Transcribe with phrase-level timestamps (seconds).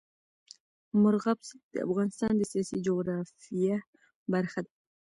[1.01, 3.77] مورغاب سیند د افغانستان د سیاسي جغرافیه
[4.33, 4.71] برخه ده.